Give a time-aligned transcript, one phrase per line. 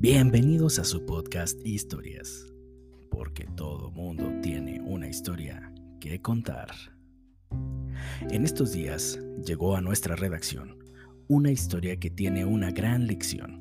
[0.00, 2.46] Bienvenidos a su podcast Historias,
[3.10, 6.68] porque todo mundo tiene una historia que contar.
[8.30, 10.78] En estos días llegó a nuestra redacción
[11.26, 13.60] una historia que tiene una gran lección.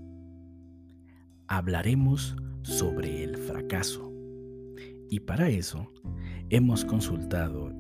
[1.48, 4.14] Hablaremos sobre el fracaso.
[5.10, 5.92] Y para eso
[6.52, 7.74] hemos consultado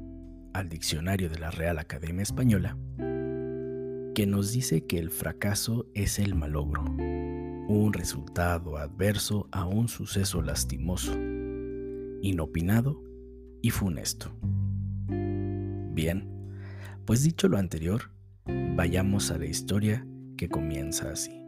[0.54, 2.75] al diccionario de la Real Academia Española,
[4.15, 6.86] que nos dice que el fracaso es el malogro
[7.68, 11.14] un resultado adverso a un suceso lastimoso,
[12.21, 13.04] inopinado
[13.62, 14.32] y funesto.
[15.07, 16.30] Bien,
[17.06, 18.12] pues dicho lo anterior,
[18.76, 20.07] vayamos a la historia
[20.38, 21.42] que comienza así.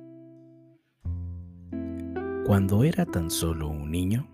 [2.46, 4.28] Cuando era tan solo un niño,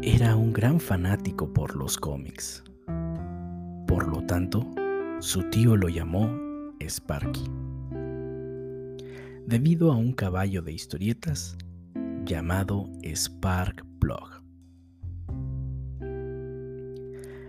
[0.00, 2.64] era un gran fanático por los cómics.
[3.86, 4.66] Por lo tanto,
[5.18, 6.30] su tío lo llamó
[6.80, 7.63] Sparky
[9.46, 11.56] debido a un caballo de historietas
[12.24, 14.42] llamado Spark Plug.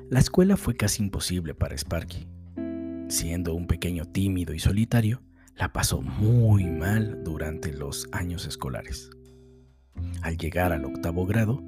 [0.10, 2.28] La escuela fue casi imposible para Sparky.
[3.08, 5.22] Siendo un pequeño tímido y solitario,
[5.56, 9.10] la pasó muy mal durante los años escolares.
[10.22, 11.64] Al llegar al octavo grado,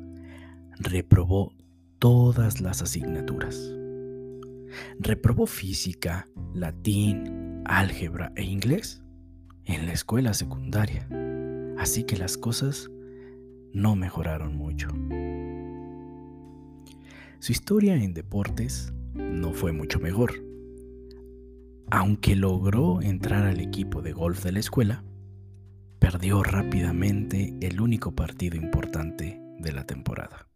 [0.80, 1.54] reprobó
[2.00, 3.74] todas las asignaturas.
[5.00, 9.02] Reprobó física, latín, álgebra e inglés
[9.68, 11.08] en la escuela secundaria,
[11.78, 12.90] así que las cosas
[13.74, 14.88] no mejoraron mucho.
[17.40, 20.32] Su historia en deportes no fue mucho mejor.
[21.92, 25.04] Aunque logró entrar al equipo de golf de la escuela,
[26.00, 30.48] perdió rápidamente el único partido importante de la temporada.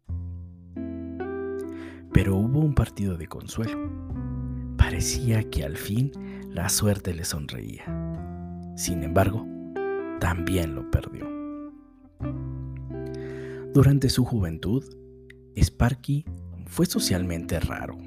[2.14, 3.90] Pero hubo un partido de consuelo.
[4.78, 6.12] Parecía que al fin
[6.50, 8.31] la suerte le sonreía.
[8.82, 9.46] Sin embargo,
[10.20, 11.30] también lo perdió.
[13.76, 14.84] Durante su juventud,
[15.56, 16.26] Sparky
[16.66, 18.00] fue socialmente raro.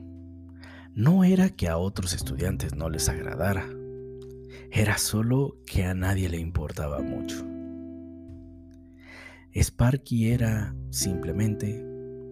[0.92, 3.68] No era que a otros estudiantes no les agradara,
[4.72, 7.46] era solo que a nadie le importaba mucho.
[9.54, 11.84] Sparky era simplemente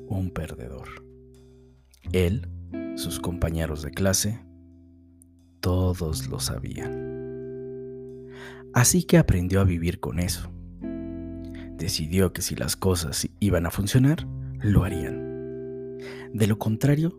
[0.08, 0.88] un perdedor.
[2.10, 2.48] Él,
[2.96, 4.44] sus compañeros de clase,
[5.60, 7.11] todos lo sabían.
[8.74, 10.50] Así que aprendió a vivir con eso.
[11.76, 14.26] Decidió que si las cosas iban a funcionar,
[14.60, 15.98] lo harían.
[16.32, 17.18] De lo contrario,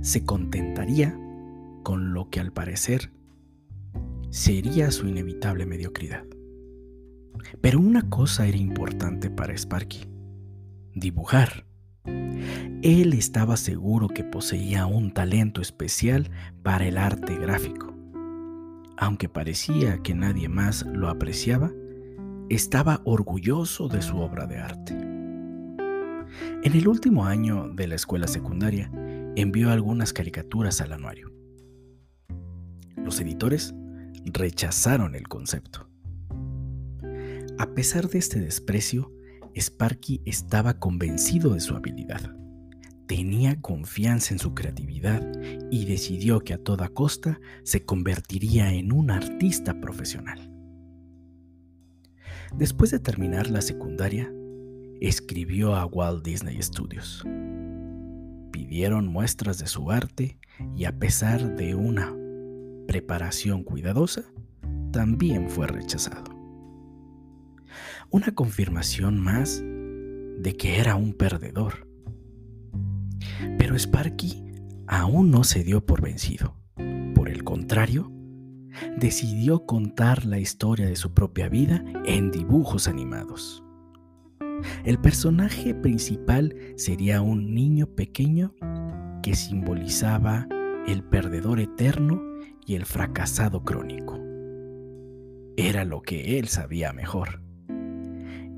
[0.00, 1.16] se contentaría
[1.84, 3.12] con lo que al parecer
[4.30, 6.24] sería su inevitable mediocridad.
[7.60, 10.06] Pero una cosa era importante para Sparky,
[10.94, 11.66] dibujar.
[12.82, 16.30] Él estaba seguro que poseía un talento especial
[16.62, 17.91] para el arte gráfico
[18.96, 21.70] aunque parecía que nadie más lo apreciaba,
[22.48, 24.94] estaba orgulloso de su obra de arte.
[26.62, 28.90] En el último año de la escuela secundaria,
[29.36, 31.32] envió algunas caricaturas al anuario.
[32.96, 33.74] Los editores
[34.24, 35.88] rechazaron el concepto.
[37.58, 39.12] A pesar de este desprecio,
[39.54, 42.34] Sparky estaba convencido de su habilidad.
[43.14, 45.22] Tenía confianza en su creatividad
[45.70, 50.50] y decidió que a toda costa se convertiría en un artista profesional.
[52.56, 54.32] Después de terminar la secundaria,
[55.02, 57.22] escribió a Walt Disney Studios.
[58.50, 60.38] Pidieron muestras de su arte
[60.74, 62.16] y a pesar de una
[62.88, 64.24] preparación cuidadosa,
[64.90, 66.34] también fue rechazado.
[68.08, 71.91] Una confirmación más de que era un perdedor
[73.58, 74.44] pero Sparky
[74.86, 76.56] aún no se dio por vencido.
[77.14, 78.12] Por el contrario,
[78.96, 83.62] decidió contar la historia de su propia vida en dibujos animados.
[84.84, 88.54] El personaje principal sería un niño pequeño
[89.22, 90.46] que simbolizaba
[90.86, 92.20] el perdedor eterno
[92.66, 94.18] y el fracasado crónico.
[95.56, 97.42] Era lo que él sabía mejor.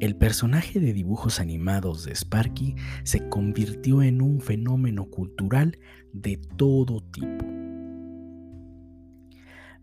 [0.01, 2.75] El personaje de dibujos animados de Sparky
[3.05, 5.79] se convirtió en un fenómeno cultural
[6.13, 7.47] de todo tipo.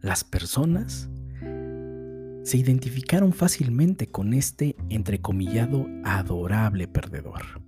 [0.02, 1.10] Las personas
[2.44, 7.62] se identificaron fácilmente con este entrecomillado adorable perdedor.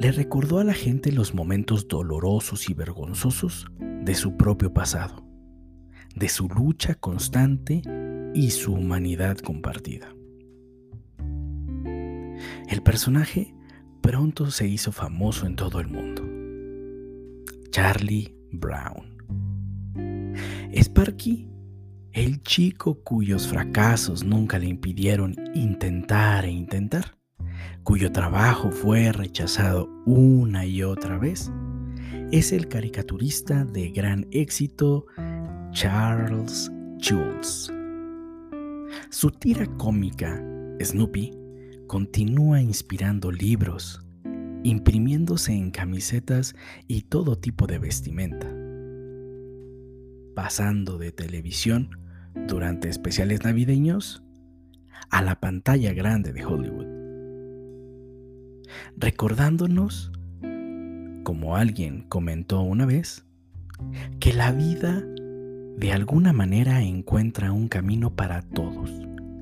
[0.00, 5.26] Le recordó a la gente los momentos dolorosos y vergonzosos de su propio pasado,
[6.14, 7.82] de su lucha constante
[8.34, 10.15] y su humanidad compartida.
[12.68, 13.54] El personaje
[14.00, 16.22] pronto se hizo famoso en todo el mundo.
[17.70, 19.16] Charlie Brown.
[20.74, 21.48] Sparky
[22.16, 27.18] el chico cuyos fracasos nunca le impidieron intentar e intentar,
[27.82, 31.52] cuyo trabajo fue rechazado una y otra vez,
[32.32, 35.04] es el caricaturista de gran éxito
[35.72, 36.72] Charles
[37.06, 37.70] Jules.
[39.10, 40.42] Su tira cómica,
[40.82, 41.32] Snoopy,
[41.86, 44.04] continúa inspirando libros,
[44.62, 46.54] imprimiéndose en camisetas
[46.88, 48.52] y todo tipo de vestimenta,
[50.34, 51.90] pasando de televisión
[52.48, 54.22] durante especiales navideños
[55.10, 56.86] a la pantalla grande de Hollywood,
[58.96, 60.12] recordándonos,
[61.22, 63.24] como alguien comentó una vez,
[64.20, 65.04] que la vida
[65.76, 68.90] de alguna manera encuentra un camino para todos,